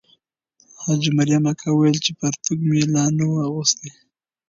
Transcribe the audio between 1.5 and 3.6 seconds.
اکا وویل چې پرتوګ مې لا نه وو